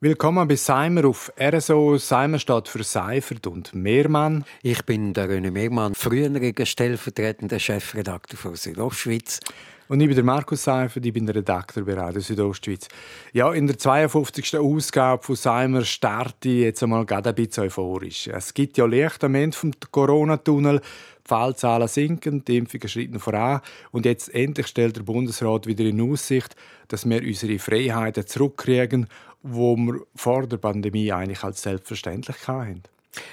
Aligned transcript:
Willkommen 0.00 0.46
bei 0.46 0.54
Seimer 0.54 1.06
auf 1.06 1.32
RSO. 1.40 1.96
Seimer 1.98 2.38
steht 2.38 2.68
für 2.68 2.84
Seifert 2.84 3.48
und 3.48 3.74
Mehrmann. 3.74 4.44
Ich 4.62 4.86
bin 4.86 5.12
der 5.12 5.28
René 5.28 5.50
Mehrmann, 5.50 5.96
früheriger 5.96 6.66
stellvertretender 6.66 7.58
Chefredakteur 7.58 8.38
von 8.38 8.54
Südostschweiz. 8.54 9.40
Und 9.88 10.00
ich 10.00 10.06
bin 10.06 10.14
der 10.14 10.24
Markus 10.24 10.62
Seifert, 10.62 11.04
ich 11.04 11.12
bin 11.12 11.26
der 11.26 11.34
Redakteur 11.34 11.84
bei 11.84 11.94
Radio 11.94 12.20
Südostschweiz. 12.20 12.86
Ja, 13.32 13.52
in 13.52 13.66
der 13.66 13.76
52. 13.76 14.58
Ausgabe 14.58 15.24
von 15.24 15.34
Seimer 15.34 15.84
starte 15.84 16.48
ich 16.48 16.60
jetzt 16.60 16.82
einmal 16.84 17.04
gerade 17.04 17.30
ein 17.30 17.34
bisschen 17.34 17.64
euphorisch. 17.64 18.28
Es 18.28 18.54
gibt 18.54 18.78
ja 18.78 18.86
Licht 18.86 19.24
am 19.24 19.34
Ende 19.34 19.56
vom 19.56 19.72
Corona-Tunnel. 19.90 20.78
Die 20.78 21.28
Fallzahlen 21.28 21.88
sinken, 21.88 22.44
die 22.44 22.56
Impfungen 22.56 22.88
schreiten 22.88 23.18
voran 23.18 23.60
und 23.90 24.06
jetzt 24.06 24.32
endlich 24.32 24.68
stellt 24.68 24.96
der 24.96 25.02
Bundesrat 25.02 25.66
wieder 25.66 25.84
in 25.84 26.00
Aussicht, 26.00 26.54
dass 26.86 27.06
wir 27.06 27.20
unsere 27.20 27.58
Freiheiten 27.58 28.26
zurückkriegen 28.26 29.08
wo 29.42 29.76
wir 29.76 30.00
vor 30.14 30.46
der 30.46 30.58
Pandemie 30.58 31.12
eigentlich 31.12 31.42
als 31.44 31.62
selbstverständlich 31.62 32.46
hatten. 32.46 32.82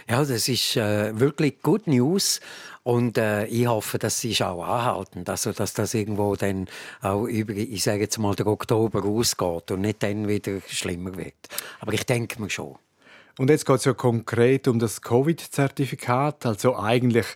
Ja, 0.09 0.23
das 0.23 0.47
ist 0.47 0.77
äh, 0.77 1.19
wirklich 1.19 1.61
Good 1.61 1.87
News 1.87 2.39
und 2.83 3.17
äh, 3.17 3.45
ich 3.45 3.67
hoffe, 3.67 3.99
dass 3.99 4.19
sie 4.19 4.35
auch 4.43 4.63
anhalten, 4.63 5.23
also 5.27 5.51
dass 5.51 5.73
das 5.73 5.93
irgendwo 5.93 6.35
dann 6.35 6.67
auch 7.01 7.25
über, 7.25 7.53
ich 7.53 7.83
sage 7.83 8.01
jetzt 8.01 8.17
mal, 8.17 8.35
der 8.35 8.47
Oktober 8.47 9.03
ausgeht 9.03 9.71
und 9.71 9.81
nicht 9.81 10.01
dann 10.01 10.27
wieder 10.27 10.59
schlimmer 10.67 11.15
wird. 11.17 11.33
Aber 11.79 11.93
ich 11.93 12.05
denke 12.05 12.41
mir 12.41 12.49
schon. 12.49 12.75
Und 13.37 13.49
jetzt 13.49 13.65
geht 13.65 13.75
es 13.75 13.85
ja 13.85 13.93
konkret 13.93 14.67
um 14.67 14.79
das 14.79 15.01
Covid-Zertifikat, 15.01 16.45
also 16.45 16.77
eigentlich 16.77 17.27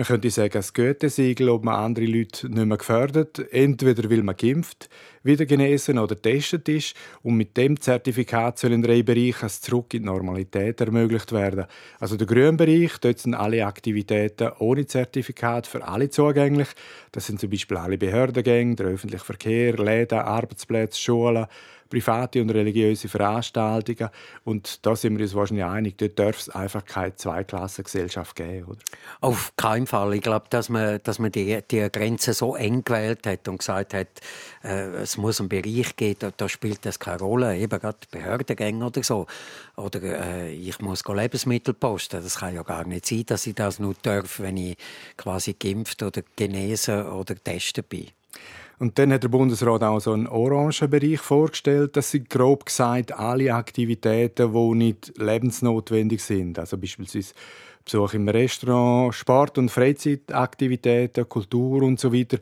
man 0.00 0.06
könnte 0.06 0.30
sagen, 0.30 0.52
das 0.52 0.72
Goethe-Siegel, 0.72 1.50
ob 1.50 1.62
man 1.62 1.74
andere 1.74 2.06
Leute 2.06 2.48
nicht 2.48 2.64
mehr 2.64 2.78
gefördert. 2.78 3.38
Entweder 3.52 4.08
weil 4.08 4.22
man 4.22 4.34
geimpft, 4.34 4.88
wieder 5.22 5.44
genesen 5.44 5.98
oder 5.98 6.14
getestet 6.14 6.70
ist. 6.70 6.94
Und 7.22 7.36
mit 7.36 7.54
dem 7.58 7.78
Zertifikat 7.78 8.58
soll 8.58 8.72
in 8.72 8.80
drei 8.80 9.02
Bereichen 9.02 9.50
zurück 9.50 9.92
in 9.92 10.04
die 10.04 10.06
Normalität 10.06 10.80
ermöglicht 10.80 11.32
werden. 11.32 11.66
Also 11.98 12.16
der 12.16 12.26
grüne 12.26 12.54
Bereich, 12.54 12.96
dort 12.98 13.18
sind 13.18 13.34
alle 13.34 13.66
Aktivitäten 13.66 14.52
ohne 14.58 14.86
Zertifikat 14.86 15.66
für 15.66 15.86
alle 15.86 16.08
zugänglich. 16.08 16.68
Das 17.12 17.26
sind 17.26 17.38
zum 17.38 17.50
Beispiel 17.50 17.76
alle 17.76 17.98
Behördengänge, 17.98 18.76
der 18.76 18.86
öffentliche 18.86 19.24
Verkehr, 19.26 19.76
Läden, 19.76 20.20
Arbeitsplätze, 20.20 20.98
Schulen, 20.98 21.46
private 21.90 22.40
und 22.40 22.50
religiöse 22.50 23.08
Veranstaltungen. 23.08 24.08
Und 24.44 24.86
da 24.86 24.96
sind 24.96 25.18
wir 25.18 25.24
uns 25.24 25.34
wahrscheinlich 25.34 25.64
einig, 25.64 25.98
dort 25.98 26.18
darf 26.18 26.38
es 26.38 26.48
einfach 26.48 26.84
keine 26.84 27.14
Zweiklassengesellschaft 27.16 28.36
geben, 28.36 28.66
oder? 28.66 28.78
Auf 29.20 29.52
keinen 29.56 29.86
Fall. 29.86 30.14
Ich 30.14 30.22
glaube, 30.22 30.46
dass 30.48 30.68
man, 30.68 31.00
dass 31.02 31.18
man 31.18 31.32
die, 31.32 31.60
die 31.70 31.88
Grenze 31.90 32.32
so 32.32 32.54
eng 32.56 32.84
gewählt 32.84 33.26
hat 33.26 33.48
und 33.48 33.58
gesagt 33.58 33.92
hat, 33.92 34.08
äh, 34.62 35.02
es 35.02 35.16
muss 35.16 35.40
einen 35.40 35.48
Bereich 35.48 35.96
geben, 35.96 36.16
da, 36.20 36.30
da, 36.34 36.48
spielt 36.48 36.86
das 36.86 36.98
keine 36.98 37.18
Rolle, 37.18 37.58
eben 37.58 37.78
gerade 37.78 37.98
Behördengänge 38.10 38.86
oder 38.86 39.02
so. 39.02 39.26
Oder 39.76 40.02
äh, 40.02 40.52
ich 40.52 40.78
muss 40.80 41.04
Lebensmittel 41.06 41.74
posten. 41.74 42.22
Das 42.22 42.38
kann 42.38 42.54
ja 42.54 42.62
gar 42.62 42.86
nicht 42.86 43.06
sein, 43.06 43.24
dass 43.26 43.46
ich 43.46 43.54
das 43.54 43.78
nur 43.78 43.94
darf, 44.02 44.40
wenn 44.40 44.56
ich 44.56 44.76
quasi 45.16 45.54
geimpft 45.54 46.02
oder 46.02 46.22
genesen 46.36 47.06
oder 47.06 47.34
getestet 47.34 47.88
bin. 47.88 48.08
Und 48.78 48.98
dann 48.98 49.12
hat 49.12 49.22
der 49.22 49.28
Bundesrat 49.28 49.82
auch 49.82 50.00
so 50.00 50.12
einen 50.12 50.26
orangen 50.26 50.88
Bereich 50.88 51.20
vorgestellt. 51.20 51.96
Das 51.96 52.12
sind 52.12 52.30
grob 52.30 52.64
gesagt 52.64 53.12
alle 53.12 53.54
Aktivitäten, 53.54 54.54
die 54.54 54.74
nicht 54.74 55.12
lebensnotwendig 55.18 56.22
sind. 56.22 56.58
Also 56.58 56.78
beispielsweise 56.78 57.34
Besuch 57.84 58.14
im 58.14 58.28
Restaurant, 58.28 59.14
Sport- 59.14 59.58
und 59.58 59.70
Freizeitaktivitäten, 59.70 61.28
Kultur 61.28 61.82
und 61.82 62.00
so 62.00 62.12
weiter. 62.12 62.38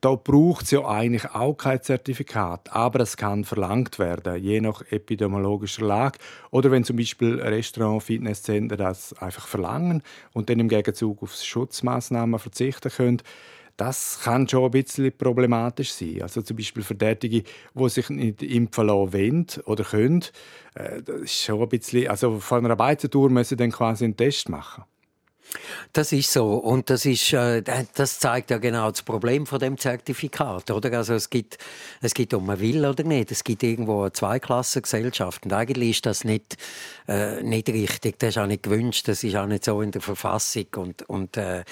Da 0.00 0.16
braucht 0.16 0.64
es 0.64 0.72
ja 0.72 0.84
eigentlich 0.84 1.30
auch 1.32 1.54
kein 1.54 1.80
Zertifikat, 1.80 2.72
aber 2.72 3.00
es 3.00 3.16
kann 3.16 3.44
verlangt 3.44 4.00
werden, 4.00 4.42
je 4.42 4.60
nach 4.60 4.82
epidemiologischer 4.90 5.84
Lage. 5.84 6.18
Oder 6.50 6.72
wenn 6.72 6.82
zum 6.82 6.96
Beispiel 6.96 7.40
Restaurant, 7.40 8.02
Fitnesscenter 8.02 8.76
das 8.76 9.12
einfach 9.14 9.46
verlangen 9.46 10.02
und 10.32 10.50
dann 10.50 10.58
im 10.58 10.68
Gegenzug 10.68 11.22
auf 11.22 11.34
Schutzmaßnahmen 11.36 12.40
verzichten 12.40 12.90
können, 12.90 13.22
das 13.76 14.20
kann 14.22 14.48
schon 14.48 14.64
ein 14.64 14.70
bisschen 14.70 15.16
problematisch 15.16 15.92
sein. 15.92 16.22
Also 16.22 16.42
zum 16.42 16.56
Beispiel 16.56 16.82
für 16.82 16.94
diejenigen, 16.94 17.44
die 17.74 17.88
sich 17.88 18.08
nicht 18.10 18.42
impfen 18.42 18.86
lassen 18.86 19.12
wollen 19.12 19.46
oder 19.64 19.84
können, 19.84 20.24
äh, 20.74 21.02
das 21.02 21.22
ist 21.22 21.44
schon 21.44 21.60
ein 21.60 21.68
bisschen, 21.68 22.08
also 22.08 22.38
von 22.38 22.64
einer 22.64 22.76
Beizentour 22.76 23.30
müssen 23.30 23.50
sie 23.50 23.56
dann 23.56 23.72
quasi 23.72 24.04
einen 24.04 24.16
Test 24.16 24.48
machen. 24.48 24.84
Das 25.92 26.12
ist 26.12 26.32
so 26.32 26.54
und 26.54 26.88
das 26.88 27.04
ist 27.04 27.32
äh, 27.32 27.62
das 27.94 28.18
zeigt 28.18 28.50
ja 28.50 28.58
genau 28.58 28.90
das 28.90 29.02
Problem 29.02 29.46
von 29.46 29.58
dem 29.58 29.76
Zertifikat, 29.76 30.70
oder? 30.70 30.96
Also 30.96 31.14
es 31.14 31.30
gibt 31.30 31.58
es 32.00 32.14
gibt 32.14 32.32
ob 32.34 32.42
man 32.44 32.60
will 32.60 32.84
oder 32.86 33.04
nicht, 33.04 33.30
es 33.30 33.44
gibt 33.44 33.62
irgendwo 33.62 34.02
eine 34.02 34.12
Zweiklassengesellschaft 34.12 35.44
und 35.44 35.52
eigentlich 35.52 35.90
ist 35.90 36.06
das 36.06 36.24
nicht 36.24 36.56
äh, 37.08 37.42
nicht 37.42 37.68
richtig, 37.68 38.18
das 38.18 38.30
ist 38.30 38.38
auch 38.38 38.46
nicht 38.46 38.62
gewünscht, 38.62 39.08
das 39.08 39.22
ist 39.24 39.36
auch 39.36 39.46
nicht 39.46 39.64
so 39.64 39.82
in 39.82 39.90
der 39.90 40.00
Verfassung 40.00 40.66
und 40.76 41.02
und 41.08 41.36
äh, 41.36 41.64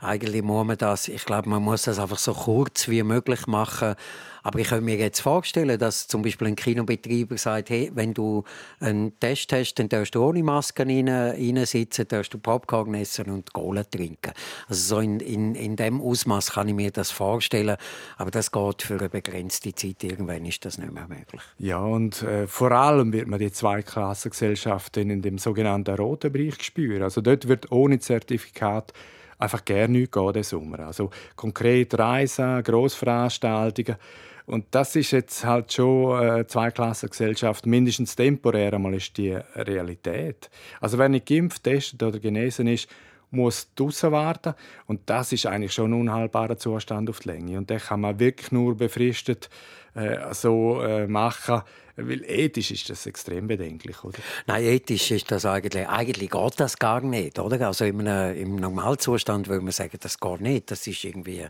eigentlich 0.00 0.42
muss 0.42 0.66
man 0.66 0.78
das, 0.78 1.08
ich 1.08 1.24
glaube, 1.24 1.48
man 1.48 1.62
muss 1.62 1.82
das 1.82 1.98
einfach 1.98 2.18
so 2.18 2.34
kurz 2.34 2.88
wie 2.88 3.02
möglich 3.02 3.46
machen 3.46 3.96
aber 4.42 4.58
ich 4.58 4.68
könnte 4.68 4.84
mir 4.84 4.96
jetzt 4.96 5.20
vorstellen, 5.20 5.78
dass 5.78 6.08
zum 6.08 6.22
Beispiel 6.22 6.48
ein 6.48 6.56
Kinobetreiber 6.56 7.36
sagt, 7.36 7.70
hey, 7.70 7.90
wenn 7.94 8.14
du 8.14 8.44
einen 8.80 9.18
Test 9.20 9.52
hast, 9.52 9.74
dann 9.74 9.88
darfst 9.88 10.14
du 10.14 10.24
ohne 10.24 10.42
Maske 10.42 10.86
rein, 10.86 11.08
reinsitzen, 11.08 12.08
darfst 12.08 12.34
du 12.34 12.38
Popcorn 12.38 12.94
essen 12.94 13.30
und 13.30 13.52
Cola 13.52 13.84
trinken. 13.84 14.32
Also 14.68 14.96
so 14.96 15.00
in, 15.00 15.20
in, 15.20 15.54
in 15.54 15.76
dem 15.76 16.00
Ausmaß 16.00 16.52
kann 16.52 16.68
ich 16.68 16.74
mir 16.74 16.90
das 16.90 17.10
vorstellen. 17.10 17.76
Aber 18.16 18.30
das 18.30 18.50
geht 18.50 18.82
für 18.82 18.98
eine 18.98 19.08
begrenzte 19.08 19.74
Zeit. 19.74 20.02
Irgendwann 20.02 20.44
ist 20.44 20.64
das 20.64 20.78
nicht 20.78 20.92
mehr 20.92 21.08
möglich. 21.08 21.42
Ja, 21.58 21.78
und 21.78 22.22
äh, 22.22 22.46
vor 22.46 22.72
allem 22.72 23.12
wird 23.12 23.28
man 23.28 23.38
die 23.38 23.52
Zweiklassengesellschaft 23.52 24.96
in 24.96 25.22
dem 25.22 25.38
sogenannten 25.38 25.94
roten 25.94 26.32
Bereich 26.32 26.62
spüren. 26.62 27.02
Also 27.02 27.20
dort 27.20 27.48
wird 27.48 27.70
ohne 27.70 27.98
Zertifikat 27.98 28.92
einfach 29.40 29.64
gerne 29.64 29.98
nichts 29.98 30.12
gehen, 30.12 30.42
Sommer. 30.42 30.80
Also 30.80 31.10
konkret 31.34 31.98
Reisen, 31.98 32.62
Grossveranstaltungen. 32.62 33.96
Und 34.46 34.66
das 34.72 34.96
ist 34.96 35.12
jetzt 35.12 35.44
halt 35.44 35.72
schon 35.72 36.18
eine 36.18 36.46
Zweiklassengesellschaft, 36.46 37.66
mindestens 37.66 38.16
temporär 38.16 38.72
einmal 38.74 38.94
ist 38.94 39.16
die 39.16 39.32
Realität. 39.54 40.50
Also 40.80 40.98
wer 40.98 41.08
nicht 41.08 41.26
geimpft, 41.26 41.62
testet 41.62 42.02
oder 42.02 42.18
genesen 42.18 42.66
ist, 42.66 42.88
muss 43.30 43.72
draußen 43.76 44.10
warten. 44.10 44.54
Und 44.86 45.02
das 45.06 45.32
ist 45.32 45.46
eigentlich 45.46 45.72
schon 45.72 45.92
ein 45.92 46.00
unhaltbarer 46.00 46.56
Zustand 46.56 47.08
auf 47.08 47.20
die 47.20 47.28
Länge. 47.28 47.58
Und 47.58 47.70
den 47.70 47.78
kann 47.78 48.00
man 48.00 48.18
wirklich 48.18 48.50
nur 48.50 48.76
befristet 48.76 49.48
äh, 49.94 50.32
so 50.32 50.80
äh, 50.82 51.06
machen, 51.06 51.62
weil 51.96 52.24
ethisch 52.24 52.70
ist 52.70 52.88
das 52.90 53.06
extrem 53.06 53.46
bedenklich, 53.46 54.02
oder? 54.04 54.18
Nein, 54.46 54.64
ethisch 54.64 55.10
ist 55.10 55.30
das 55.30 55.44
eigentlich, 55.44 55.86
eigentlich 55.88 56.30
geht 56.30 56.60
das 56.60 56.78
gar 56.78 57.00
nicht, 57.00 57.38
oder? 57.38 57.66
Also 57.66 57.84
in 57.84 58.00
im 58.00 58.56
Normalzustand 58.56 59.48
würde 59.48 59.62
man 59.62 59.72
sagen, 59.72 59.98
das 60.00 60.18
geht 60.18 60.40
nicht. 60.40 60.70
Das 60.70 60.86
ist 60.86 61.04
irgendwie, 61.04 61.46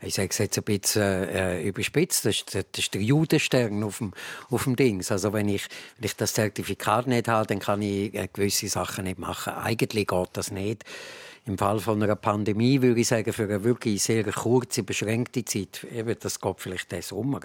ich 0.00 0.14
sage 0.14 0.28
es 0.30 0.38
jetzt 0.38 0.58
ein 0.58 0.64
bisschen 0.64 1.02
äh, 1.02 1.62
überspitzt, 1.62 2.24
das 2.24 2.36
ist, 2.36 2.54
das 2.54 2.64
ist 2.76 2.94
der 2.94 3.02
Judenstern 3.02 3.82
auf 3.82 3.98
dem, 3.98 4.12
auf 4.50 4.64
dem 4.64 4.76
Dings. 4.76 5.10
Also 5.12 5.32
wenn 5.32 5.48
ich, 5.48 5.66
wenn 5.98 6.06
ich 6.06 6.16
das 6.16 6.34
Zertifikat 6.34 7.06
nicht 7.06 7.28
habe, 7.28 7.46
dann 7.46 7.58
kann 7.58 7.82
ich 7.82 8.14
äh, 8.14 8.28
gewisse 8.32 8.68
Sachen 8.68 9.04
nicht 9.04 9.18
machen. 9.18 9.52
Eigentlich 9.54 10.06
geht 10.06 10.28
das 10.32 10.50
nicht. 10.50 10.84
Im 11.50 11.58
Fall 11.58 11.80
von 11.80 12.00
einer 12.00 12.14
Pandemie 12.14 12.80
würde 12.80 13.00
ich 13.00 13.08
sagen, 13.08 13.32
für 13.32 13.42
eine 13.42 13.64
wirklich 13.64 14.00
sehr 14.04 14.22
kurze, 14.22 14.84
beschränkte 14.84 15.44
Zeit, 15.44 15.84
eben, 15.92 16.14
das 16.20 16.40
geht 16.40 16.60
vielleicht 16.60 16.92
den 16.92 17.02
Sommer, 17.02 17.40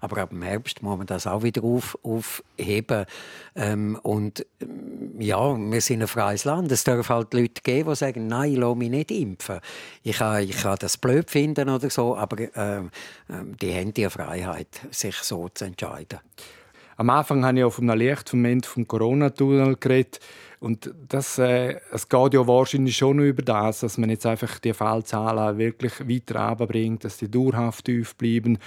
aber 0.00 0.22
ab 0.22 0.30
dem 0.30 0.42
Herbst 0.42 0.82
muss 0.82 0.98
man 0.98 1.06
das 1.06 1.28
auch 1.28 1.44
wieder 1.44 1.62
auf, 1.62 1.96
aufheben. 2.02 3.06
Ähm, 3.54 3.96
und 4.02 4.44
ähm, 4.60 5.20
ja, 5.20 5.56
wir 5.56 5.80
sind 5.80 6.02
ein 6.02 6.08
freies 6.08 6.44
Land. 6.44 6.72
Es 6.72 6.82
darf 6.82 7.08
halt 7.08 7.32
Leute 7.32 7.62
geben, 7.62 7.90
die 7.90 7.94
sagen, 7.94 8.26
nein, 8.26 8.54
ich 8.54 8.58
lasse 8.58 8.74
mich 8.74 8.90
nicht 8.90 9.12
impfen. 9.12 9.60
Ich 10.02 10.18
kann, 10.18 10.42
ich 10.42 10.60
kann 10.60 10.76
das 10.80 10.96
blöd 10.96 11.30
finden 11.30 11.68
oder 11.68 11.90
so, 11.90 12.16
aber 12.16 12.40
ähm, 12.56 12.90
ähm 13.30 13.56
die 13.56 13.72
haben 13.72 13.94
die 13.94 14.10
Freiheit, 14.10 14.80
sich 14.90 15.14
so 15.14 15.48
zu 15.48 15.66
entscheiden. 15.66 16.18
Am 16.96 17.10
Anfang 17.10 17.44
habe 17.44 17.58
ich 17.58 17.64
auf 17.64 17.78
einem 17.78 17.98
Lichtmoment 17.98 18.66
vom 18.66 18.86
Corona-Tunnel 18.86 19.76
geredet. 19.76 20.20
Und 20.60 20.94
das, 21.08 21.38
äh, 21.38 21.76
es 21.92 22.08
geht 22.08 22.34
ja 22.34 22.46
wahrscheinlich 22.46 22.96
schon 22.96 23.18
über 23.18 23.42
das, 23.42 23.80
dass 23.80 23.98
man 23.98 24.10
jetzt 24.10 24.26
einfach 24.26 24.58
die 24.58 24.72
Fallzahlen 24.72 25.58
wirklich 25.58 26.00
weiter 26.08 26.48
runterbringt, 26.48 27.04
dass 27.04 27.18
die 27.18 27.30
dauerhaft 27.30 27.84
tief 27.84 28.14
bleiben 28.16 28.58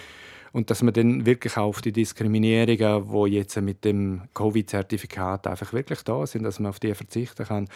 und 0.52 0.70
dass 0.70 0.82
man 0.82 0.94
dann 0.94 1.26
wirklich 1.26 1.58
auf 1.58 1.82
die 1.82 1.92
Diskriminierungen, 1.92 3.12
die 3.12 3.36
jetzt 3.36 3.60
mit 3.62 3.86
dem 3.86 4.24
Covid-Zertifikat 4.34 5.48
einfach 5.48 5.74
wirklich 5.74 6.04
da 6.04 6.26
sind, 6.26 6.44
dass 6.44 6.60
man 6.60 6.70
auf 6.70 6.80
die 6.80 6.94
verzichten 6.94 7.46
kann. 7.46 7.68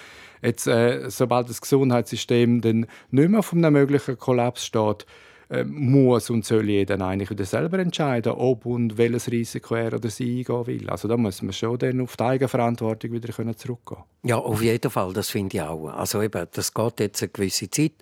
Jetzt, 0.41 0.67
äh, 0.67 1.09
sobald 1.09 1.49
das 1.49 1.61
Gesundheitssystem 1.61 2.61
dann 2.61 2.87
nicht 3.11 3.29
mehr 3.29 3.43
von 3.43 3.63
einem 3.63 3.73
möglichen 3.73 4.17
Kollaps 4.17 4.65
steht, 4.65 5.05
äh, 5.51 5.65
muss 5.65 6.29
und 6.29 6.45
soll 6.45 6.69
jeder 6.69 6.99
eigentlich 7.01 7.29
wieder 7.29 7.43
selber 7.43 7.77
entscheiden, 7.79 8.31
ob 8.31 8.65
und 8.65 8.97
welches 8.97 9.29
Risiko 9.29 9.75
er 9.75 9.93
oder 9.93 10.09
sie 10.09 10.39
eingehen 10.39 10.67
will. 10.67 10.89
Also 10.89 11.09
da 11.09 11.17
muss 11.17 11.41
man 11.41 11.51
schon 11.51 11.77
dann 11.77 11.99
auf 11.99 12.15
die 12.15 12.23
Eigenverantwortung 12.23 13.11
wieder 13.11 13.33
zurückgehen 13.57 14.01
Ja, 14.23 14.37
auf 14.37 14.61
jeden 14.61 14.89
Fall, 14.89 15.11
das 15.11 15.29
finde 15.29 15.57
ich 15.57 15.61
auch. 15.61 15.89
Also 15.89 16.21
eben, 16.21 16.47
das 16.53 16.73
geht 16.73 16.99
jetzt 17.01 17.21
eine 17.21 17.29
gewisse 17.29 17.69
Zeit 17.69 17.93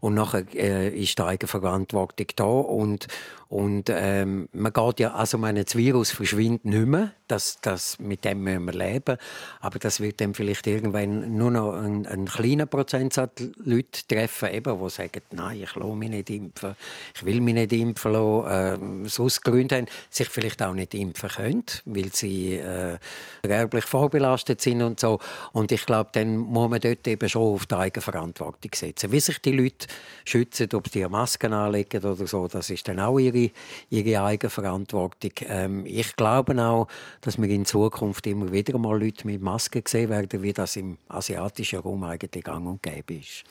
und 0.00 0.14
nachher 0.14 0.44
äh, 0.54 0.90
ist 0.90 1.18
die 1.18 1.22
Eigenverantwortung 1.22 2.26
da 2.36 2.44
und, 2.44 3.06
und 3.48 3.90
ähm, 3.90 4.50
man 4.52 4.72
geht 4.72 5.00
ja, 5.00 5.14
also 5.14 5.38
meine, 5.38 5.64
das 5.64 5.76
Virus 5.76 6.10
verschwindet 6.10 6.66
nicht 6.66 6.86
mehr, 6.86 7.12
das, 7.30 7.58
das, 7.60 7.98
mit 7.98 8.24
dem 8.24 8.42
müssen 8.42 8.64
wir 8.64 8.72
leben. 8.72 9.16
Aber 9.60 9.78
das 9.78 10.00
wird 10.00 10.20
dann 10.20 10.34
vielleicht 10.34 10.66
irgendwann 10.66 11.36
nur 11.36 11.50
noch 11.50 11.74
einen, 11.74 12.06
einen 12.06 12.26
kleinen 12.26 12.68
Prozentsatz 12.68 13.42
Leute 13.64 14.06
treffen, 14.08 14.50
eben, 14.52 14.78
die 14.82 14.90
sagen, 14.90 15.22
nein, 15.30 15.62
ich 15.62 15.74
lasse 15.74 15.94
mich 15.94 16.10
nicht 16.10 16.30
impfen, 16.30 16.74
ich 17.14 17.24
will 17.24 17.40
mich 17.40 17.54
nicht 17.54 17.72
impfen 17.72 18.12
lassen, 18.12 19.04
äh, 19.04 19.08
sonst 19.08 19.42
Gründe 19.42 19.76
haben, 19.76 19.86
sich 20.08 20.28
vielleicht 20.28 20.62
auch 20.62 20.74
nicht 20.74 20.94
impfen 20.94 21.28
können, 21.28 21.64
weil 21.84 22.12
sie 22.12 22.54
äh, 22.54 22.98
erblich 23.42 23.84
vorbelastet 23.84 24.60
sind 24.60 24.82
und 24.82 25.00
so. 25.00 25.18
Und 25.52 25.72
ich 25.72 25.86
glaube, 25.86 26.10
dann 26.12 26.36
muss 26.36 26.70
man 26.70 26.80
dort 26.80 27.06
eben 27.06 27.28
schon 27.28 27.54
auf 27.54 27.66
die 27.66 27.74
Eigenverantwortung 27.74 28.70
setzen. 28.74 29.12
Wie 29.12 29.20
sich 29.20 29.40
die 29.40 29.52
Leute 29.52 29.86
schützen, 30.24 30.68
ob 30.74 30.88
sie 30.88 31.06
Masken 31.06 31.52
anlegen 31.52 32.04
oder 32.04 32.26
so, 32.26 32.48
das 32.48 32.70
ist 32.70 32.88
dann 32.88 33.00
auch 33.00 33.18
ihre, 33.18 33.50
ihre 33.90 34.22
Eigenverantwortung. 34.22 35.32
Ähm, 35.46 35.86
ich 35.86 36.16
glaube 36.16 36.60
auch, 36.62 36.88
dass 37.20 37.40
wir 37.40 37.48
in 37.48 37.64
Zukunft 37.64 38.26
immer 38.26 38.52
wieder 38.52 38.78
mal 38.78 38.98
Leute 38.98 39.26
mit 39.26 39.42
Masken 39.42 39.82
sehen 39.86 40.10
werden, 40.10 40.42
wie 40.42 40.52
das 40.52 40.76
im 40.76 40.98
asiatischen 41.08 41.80
Raum 41.80 42.04
eigentlich 42.04 42.44
gang 42.44 42.66
und 42.66 42.82
gäbe 42.82 43.14
ist. 43.14 43.44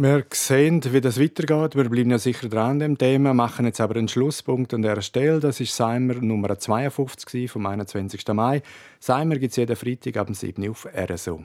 Wir 0.00 0.24
sehen, 0.32 0.80
wie 0.92 1.00
das 1.00 1.20
weitergeht. 1.20 1.74
Wir 1.74 1.88
bleiben 1.88 2.10
ja 2.10 2.18
sicher 2.18 2.48
dran 2.48 2.70
an 2.70 2.78
dem 2.78 2.98
Thema, 2.98 3.34
machen 3.34 3.66
jetzt 3.66 3.80
aber 3.80 3.96
einen 3.96 4.06
Schlusspunkt 4.06 4.72
an 4.72 4.82
dieser 4.82 5.02
Stelle. 5.02 5.40
Das 5.40 5.58
ist 5.58 5.74
Seimer 5.74 6.14
Nummer 6.14 6.56
52 6.56 7.50
vom 7.50 7.66
21. 7.66 8.24
Mai. 8.28 8.62
Seimer 9.00 9.38
gibt 9.38 9.50
es 9.50 9.56
jeden 9.56 9.74
Freitag 9.74 10.16
ab 10.18 10.28
7 10.30 10.62
Uhr 10.62 10.70
auf 10.70 10.86
RSO. 10.86 11.44